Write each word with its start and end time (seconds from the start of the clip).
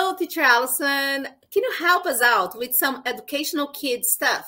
So, 0.00 0.14
teacher 0.16 0.40
Allison, 0.40 1.28
can 1.52 1.62
you 1.62 1.72
help 1.78 2.06
us 2.06 2.22
out 2.22 2.56
with 2.56 2.74
some 2.74 3.02
educational 3.04 3.68
kid 3.68 4.06
stuff? 4.06 4.46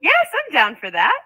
Yes, 0.00 0.26
I'm 0.32 0.52
down 0.54 0.76
for 0.76 0.90
that. 0.90 1.20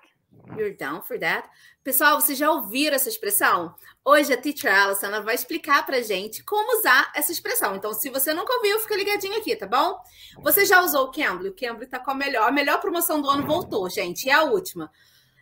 You're 0.57 0.73
down 0.73 1.01
for 1.03 1.17
that? 1.21 1.49
Pessoal, 1.85 2.21
vocês 2.21 2.37
já 2.37 2.51
ouviram 2.51 2.97
essa 2.97 3.09
expressão? 3.09 3.73
Hoje 4.05 4.33
a 4.33 4.37
Teacher 4.37 4.75
Allison 4.75 5.07
ela 5.07 5.21
vai 5.21 5.37
explicar 5.37 5.87
pra 5.87 6.01
gente 6.01 6.43
como 6.43 6.77
usar 6.81 7.13
essa 7.15 7.31
expressão. 7.31 7.77
Então, 7.77 7.95
se 7.95 8.11
você 8.11 8.35
nunca 8.35 8.53
ouviu, 8.53 8.81
fica 8.81 8.97
ligadinho 8.97 9.39
aqui, 9.39 9.55
tá 9.55 9.69
bom? 9.69 9.97
Você 10.43 10.65
já 10.65 10.83
usou 10.83 11.05
o 11.05 11.13
Cambly? 11.13 11.51
O 11.51 11.55
Cambly 11.55 11.87
tá 11.87 12.01
com 12.01 12.11
a 12.11 12.15
melhor, 12.17 12.49
a 12.49 12.53
melhor 12.53 12.81
promoção 12.81 13.23
do 13.23 13.31
ano 13.31 13.47
voltou, 13.47 13.89
gente, 13.89 14.25
e 14.25 14.31
é 14.31 14.33
a 14.33 14.43
última. 14.43 14.91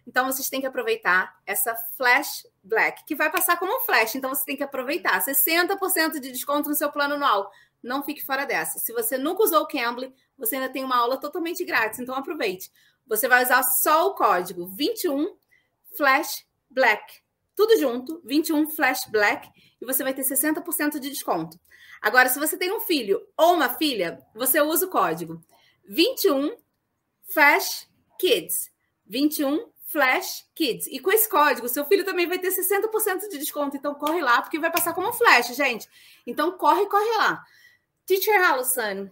Então, 0.07 0.27
vocês 0.27 0.48
têm 0.48 0.61
que 0.61 0.66
aproveitar 0.66 1.37
essa 1.46 1.75
Flash 1.96 2.46
Black, 2.62 3.05
que 3.05 3.14
vai 3.14 3.30
passar 3.30 3.59
como 3.59 3.77
um 3.77 3.80
flash. 3.80 4.14
Então, 4.14 4.35
você 4.35 4.45
tem 4.45 4.57
que 4.57 4.62
aproveitar. 4.62 5.23
60% 5.23 6.21
de 6.21 6.32
desconto 6.32 6.68
no 6.68 6.75
seu 6.75 6.91
plano 6.91 7.14
anual. 7.14 7.50
Não 7.82 8.03
fique 8.03 8.25
fora 8.25 8.45
dessa. 8.45 8.79
Se 8.79 8.93
você 8.93 9.17
nunca 9.17 9.43
usou 9.43 9.62
o 9.62 9.67
Cambly, 9.67 10.12
você 10.36 10.57
ainda 10.57 10.68
tem 10.68 10.85
uma 10.85 10.96
aula 10.96 11.18
totalmente 11.18 11.64
grátis. 11.64 11.99
Então, 11.99 12.14
aproveite. 12.14 12.71
Você 13.07 13.29
vai 13.29 13.43
usar 13.45 13.62
só 13.62 14.09
o 14.09 14.14
código 14.14 14.67
21 14.67 15.36
Flash 15.96 16.46
Black. 16.71 17.21
Tudo 17.54 17.79
junto, 17.79 18.21
21 18.25 18.71
Flash 18.71 19.07
Black, 19.11 19.48
e 19.81 19.84
você 19.84 20.03
vai 20.03 20.14
ter 20.14 20.23
60% 20.23 20.98
de 20.98 21.11
desconto. 21.11 21.61
Agora, 22.00 22.29
se 22.29 22.39
você 22.39 22.57
tem 22.57 22.73
um 22.73 22.81
filho 22.81 23.21
ou 23.37 23.54
uma 23.54 23.68
filha, 23.68 24.25
você 24.34 24.61
usa 24.61 24.87
o 24.87 24.90
código 24.90 25.40
21 25.89 26.57
Flash 27.25 27.89
Kids. 28.18 28.71
21 29.07 29.71
Flash 29.93 30.45
Kids. 30.55 30.87
E 30.87 30.99
com 30.99 31.13
esse 31.13 31.29
código, 31.29 31.69
seu 31.69 31.85
filho 31.85 32.05
também 32.05 32.27
vai 32.27 32.39
ter 32.39 32.48
60% 32.48 33.28
de 33.28 33.39
desconto. 33.39 33.77
Então, 33.77 33.95
corre 33.95 34.23
lá, 34.23 34.41
porque 34.41 34.59
vai 34.59 34.70
passar 34.70 34.95
como 34.95 35.12
flash, 35.12 35.55
gente. 35.55 35.87
Então, 36.27 36.56
corre, 36.56 36.87
corre 36.87 37.19
lá. 37.19 37.42
Teacher 38.06 38.42
Allison, 38.42 39.11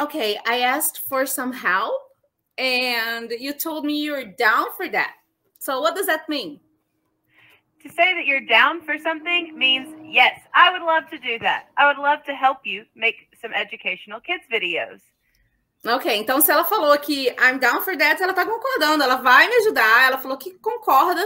okay, 0.00 0.38
I 0.46 0.62
asked 0.62 1.02
for 1.08 1.26
some 1.26 1.52
help, 1.52 2.00
and 2.56 3.32
you 3.40 3.52
told 3.52 3.84
me 3.84 4.02
you're 4.02 4.32
down 4.38 4.70
for 4.76 4.88
that. 4.88 5.14
So, 5.58 5.80
what 5.80 5.96
does 5.96 6.06
that 6.06 6.28
mean? 6.28 6.60
To 7.82 7.88
say 7.88 8.14
that 8.14 8.24
you're 8.24 8.46
down 8.46 8.80
for 8.82 8.96
something 8.98 9.58
means, 9.58 9.88
yes, 10.04 10.38
I 10.54 10.70
would 10.70 10.82
love 10.82 11.10
to 11.10 11.18
do 11.18 11.40
that. 11.40 11.64
I 11.76 11.88
would 11.88 12.00
love 12.00 12.22
to 12.26 12.32
help 12.32 12.64
you 12.64 12.84
make 12.94 13.34
some 13.40 13.52
educational 13.52 14.20
kids 14.20 14.44
videos. 14.50 15.00
Ok, 15.84 16.16
então 16.16 16.40
se 16.40 16.50
ela 16.50 16.64
falou 16.64 16.96
que 16.98 17.28
I'm 17.30 17.58
down 17.58 17.82
for 17.82 17.96
that, 17.96 18.22
ela 18.22 18.32
tá 18.32 18.46
concordando, 18.46 19.02
ela 19.02 19.16
vai 19.16 19.48
me 19.48 19.56
ajudar, 19.56 20.06
ela 20.06 20.18
falou 20.18 20.38
que 20.38 20.52
concorda 20.58 21.20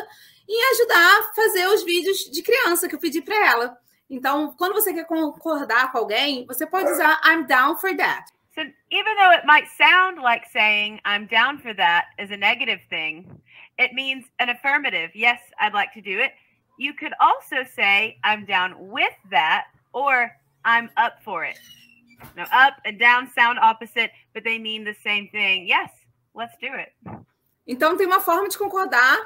em 0.48 0.72
ajudar 0.72 1.20
a 1.20 1.34
fazer 1.34 1.66
os 1.66 1.84
vídeos 1.84 2.30
de 2.30 2.42
criança 2.42 2.88
que 2.88 2.94
eu 2.94 2.98
pedi 2.98 3.20
para 3.20 3.36
ela. 3.36 3.78
Então, 4.08 4.54
quando 4.56 4.72
você 4.72 4.94
quer 4.94 5.04
concordar 5.04 5.92
com 5.92 5.98
alguém, 5.98 6.46
você 6.46 6.64
pode 6.64 6.90
usar 6.90 7.20
I'm 7.24 7.46
down 7.46 7.76
for 7.76 7.94
that. 7.96 8.32
So 8.54 8.62
even 8.90 9.14
though 9.16 9.32
it 9.32 9.44
might 9.44 9.68
sound 9.76 10.22
like 10.22 10.48
saying 10.50 11.00
I'm 11.04 11.26
down 11.26 11.58
for 11.58 11.74
that 11.74 12.06
is 12.18 12.30
a 12.30 12.36
negative 12.38 12.80
thing, 12.88 13.26
it 13.78 13.92
means 13.92 14.24
an 14.38 14.48
affirmative. 14.48 15.10
Yes, 15.14 15.40
I'd 15.60 15.74
like 15.74 15.92
to 15.92 16.00
do 16.00 16.18
it. 16.18 16.32
You 16.78 16.94
could 16.94 17.12
also 17.20 17.64
say 17.74 18.16
I'm 18.24 18.46
down 18.46 18.88
with 18.88 19.12
that 19.30 19.66
or 19.92 20.30
I'm 20.64 20.88
up 20.96 21.22
for 21.22 21.44
it. 21.44 21.58
Now, 22.36 22.46
up 22.52 22.74
and 22.84 22.98
down 22.98 23.28
sound 23.34 23.58
opposite, 23.58 24.10
but 24.34 24.44
they 24.44 24.58
mean 24.58 24.84
the 24.84 24.94
same 25.02 25.28
thing. 25.28 25.66
Yes, 25.66 25.90
let's 26.34 26.56
do 26.60 26.68
it. 26.74 26.92
Então, 27.66 27.96
tem 27.96 28.06
uma 28.06 28.20
forma 28.20 28.48
de 28.48 28.56
concordar, 28.56 29.18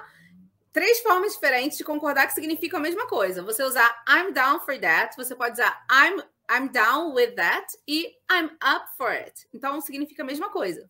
três 0.73 1.01
formas 1.01 1.35
diferentes 1.35 1.77
de 1.77 1.85
concordar 1.85 2.27
que 2.27 2.35
significam 2.35 2.79
a 2.79 2.83
mesma 2.83 3.07
coisa. 3.07 3.43
Você 3.43 3.63
usar 3.63 4.03
I'm 4.09 4.33
down 4.33 4.61
for 4.61 4.79
that, 4.79 5.15
você 5.17 5.35
pode 5.35 5.53
usar 5.53 5.85
I'm, 5.91 6.23
I'm 6.51 6.69
down 6.69 7.13
with 7.13 7.35
that 7.37 7.67
e 7.87 8.17
I'm 8.31 8.51
up 8.63 8.87
for 8.97 9.13
it. 9.13 9.47
Então, 9.53 9.81
significa 9.81 10.23
a 10.23 10.27
mesma 10.27 10.49
coisa. 10.51 10.89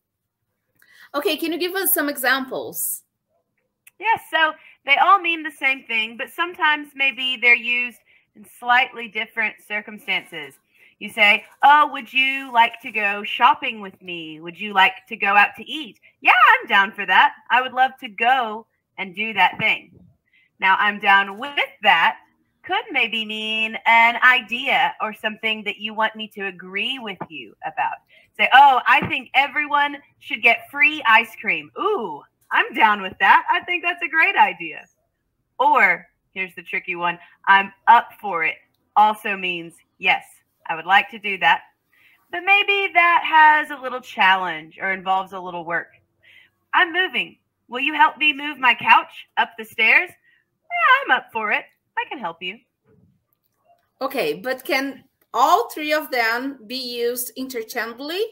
Okay, 1.13 1.37
can 1.37 1.53
you 1.53 1.59
give 1.59 1.75
us 1.75 1.93
some 1.93 2.09
examples? 2.09 3.03
Yes, 3.99 4.23
so 4.31 4.55
they 4.87 4.97
all 4.97 5.21
mean 5.21 5.43
the 5.43 5.51
same 5.51 5.85
thing, 5.85 6.17
but 6.17 6.31
sometimes 6.31 6.89
maybe 6.95 7.37
they're 7.37 7.55
used 7.55 7.99
in 8.37 8.47
slightly 8.59 9.09
different 9.09 9.57
circumstances. 9.67 10.55
You 11.01 11.09
say, 11.09 11.45
Oh, 11.65 11.89
would 11.93 12.13
you 12.13 12.53
like 12.53 12.81
to 12.83 12.93
go 12.93 13.25
shopping 13.25 13.81
with 13.81 14.01
me? 14.01 14.39
Would 14.41 14.61
you 14.61 14.75
like 14.75 15.07
to 15.09 15.17
go 15.17 15.35
out 15.35 15.57
to 15.57 15.69
eat? 15.69 15.99
Yeah, 16.21 16.33
I'm 16.53 16.69
down 16.69 16.93
for 16.93 17.05
that. 17.07 17.33
I 17.51 17.63
would 17.63 17.73
love 17.73 17.93
to 18.01 18.09
go 18.09 18.67
and 18.99 19.15
do 19.15 19.33
that 19.33 19.59
thing. 19.59 19.99
Now, 20.61 20.77
I'm 20.79 21.01
down 21.01 21.39
with 21.39 21.59
that 21.83 22.19
could 22.63 22.85
maybe 22.93 23.25
mean 23.25 23.79
an 23.87 24.19
idea 24.23 24.95
or 25.01 25.15
something 25.15 25.65
that 25.65 25.79
you 25.79 25.95
want 25.95 26.15
me 26.15 26.29
to 26.29 26.47
agree 26.47 26.99
with 26.99 27.19
you 27.31 27.55
about. 27.67 27.97
Say, 28.37 28.49
Oh, 28.53 28.81
I 28.87 29.07
think 29.09 29.31
everyone 29.35 29.97
should 30.19 30.43
get 30.43 30.71
free 30.71 31.03
ice 31.09 31.35
cream. 31.41 31.71
Ooh, 31.81 32.23
I'm 32.53 32.73
down 32.75 33.01
with 33.01 33.15
that. 33.21 33.45
I 33.51 33.65
think 33.65 33.83
that's 33.83 34.03
a 34.03 34.09
great 34.09 34.37
idea. 34.37 34.85
Or 35.59 36.07
here's 36.35 36.55
the 36.57 36.63
tricky 36.63 36.95
one 36.95 37.19
I'm 37.47 37.73
up 37.89 38.11
for 38.21 38.45
it 38.45 38.57
also 38.97 39.35
means 39.37 39.73
yes, 39.99 40.25
I 40.67 40.77
would 40.77 40.87
like 40.87 41.11
to 41.11 41.19
do 41.19 41.39
that. 41.39 41.63
But 42.31 42.45
maybe 42.45 42.93
that 42.95 43.23
has 43.25 43.71
a 43.71 43.83
little 43.83 44.01
challenge 44.01 44.79
or 44.81 44.93
involves 44.93 45.33
a 45.33 45.41
little 45.41 45.65
work. 45.65 45.89
I'm 46.73 46.93
moving. 46.93 47.39
Will 47.69 47.81
you 47.81 47.95
help 47.95 48.19
me 48.19 48.33
move 48.33 48.59
my 48.59 48.75
couch 48.75 49.27
up 49.37 49.51
the 49.59 49.65
stairs? 49.65 50.11
Yeah, 50.11 51.15
I'm 51.15 51.19
up 51.19 51.27
for 51.33 51.51
it. 51.53 51.65
I 51.99 52.05
can 52.09 52.19
help 52.19 52.43
you. 52.43 52.59
Okay, 54.01 54.35
but 54.35 54.65
can 54.65 55.05
all 55.35 55.69
three 55.71 55.93
of 55.93 56.11
them 56.11 56.59
be 56.67 56.77
used 56.77 57.33
interchangeably? 57.37 58.23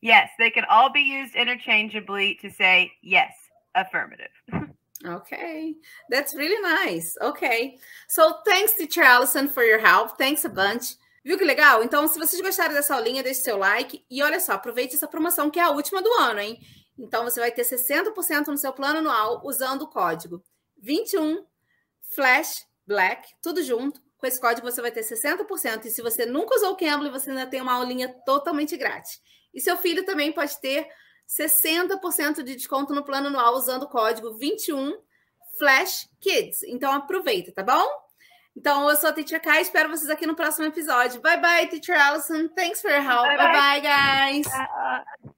Yes, 0.00 0.30
they 0.38 0.50
can 0.50 0.64
all 0.68 0.90
be 0.90 1.00
used 1.00 1.34
interchangeably 1.34 2.38
to 2.40 2.50
say 2.50 2.92
yes, 3.02 3.32
affirmative. 3.74 4.30
Okay, 5.04 5.74
that's 6.08 6.34
really 6.34 6.60
nice. 6.62 7.16
Okay, 7.20 7.76
so 8.08 8.38
thanks, 8.46 8.72
Teacher 8.72 9.02
Allison, 9.02 9.46
for 9.46 9.62
your 9.62 9.78
help. 9.78 10.16
Thanks 10.16 10.46
a 10.46 10.48
bunch. 10.48 10.94
Viu 11.26 11.36
que 11.36 11.44
legal? 11.44 11.82
Então, 11.82 12.06
se 12.06 12.20
vocês 12.20 12.40
gostaram 12.40 12.72
dessa 12.72 12.94
aulinha, 12.94 13.20
deixe 13.20 13.40
seu 13.40 13.56
like. 13.56 14.06
E 14.08 14.22
olha 14.22 14.38
só, 14.38 14.52
aproveite 14.52 14.94
essa 14.94 15.08
promoção 15.08 15.50
que 15.50 15.58
é 15.58 15.62
a 15.64 15.70
última 15.70 16.00
do 16.00 16.08
ano, 16.20 16.38
hein? 16.38 16.56
Então, 16.96 17.24
você 17.24 17.40
vai 17.40 17.50
ter 17.50 17.64
60% 17.64 18.46
no 18.46 18.56
seu 18.56 18.72
plano 18.72 19.00
anual 19.00 19.40
usando 19.44 19.82
o 19.82 19.88
código 19.88 20.40
21 20.80 21.44
Flash 22.14 22.64
Black, 22.86 23.26
tudo 23.42 23.60
junto. 23.60 24.00
Com 24.18 24.24
esse 24.24 24.40
código 24.40 24.70
você 24.70 24.80
vai 24.80 24.92
ter 24.92 25.00
60%. 25.00 25.86
E 25.86 25.90
se 25.90 26.00
você 26.00 26.24
nunca 26.24 26.54
usou 26.54 26.74
o 26.74 26.76
Cambly, 26.76 27.10
você 27.10 27.30
ainda 27.30 27.44
tem 27.48 27.60
uma 27.60 27.74
aulinha 27.74 28.08
totalmente 28.24 28.76
grátis. 28.76 29.20
E 29.52 29.60
seu 29.60 29.76
filho 29.76 30.04
também 30.04 30.30
pode 30.30 30.56
ter 30.60 30.86
60% 31.28 32.44
de 32.44 32.54
desconto 32.54 32.94
no 32.94 33.04
plano 33.04 33.26
anual 33.26 33.56
usando 33.56 33.82
o 33.82 33.88
código 33.88 34.38
21 34.38 34.96
Flash 35.58 36.08
Kids. 36.20 36.62
Então 36.62 36.92
aproveita, 36.92 37.50
tá 37.50 37.64
bom? 37.64 38.05
Então, 38.56 38.88
eu 38.88 38.96
sou 38.96 39.10
a 39.10 39.12
Teacher 39.12 39.40
Kai, 39.40 39.60
espero 39.60 39.90
vocês 39.90 40.10
aqui 40.10 40.26
no 40.26 40.34
próximo 40.34 40.66
episódio. 40.66 41.20
Bye 41.20 41.40
bye, 41.40 41.66
Teacher 41.66 42.00
Allison. 42.00 42.48
Thanks 42.48 42.80
for 42.80 42.90
your 42.90 43.02
help. 43.02 43.26
Bye 43.26 43.36
bye, 43.36 43.52
bye, 43.52 43.80
bye 43.80 44.42
guys. 44.42 45.35